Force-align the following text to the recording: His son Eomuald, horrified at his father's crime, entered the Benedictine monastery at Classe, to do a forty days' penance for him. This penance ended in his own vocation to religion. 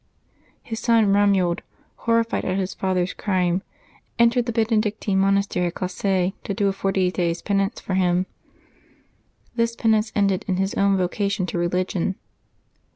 His 0.63 0.79
son 0.79 1.05
Eomuald, 1.05 1.59
horrified 1.95 2.43
at 2.43 2.57
his 2.57 2.73
father's 2.73 3.13
crime, 3.13 3.61
entered 4.17 4.47
the 4.47 4.51
Benedictine 4.51 5.19
monastery 5.19 5.67
at 5.67 5.75
Classe, 5.75 6.31
to 6.43 6.53
do 6.55 6.67
a 6.67 6.73
forty 6.73 7.11
days' 7.11 7.43
penance 7.43 7.79
for 7.79 7.93
him. 7.93 8.25
This 9.55 9.75
penance 9.75 10.11
ended 10.15 10.43
in 10.47 10.57
his 10.57 10.73
own 10.73 10.97
vocation 10.97 11.45
to 11.45 11.59
religion. 11.59 12.15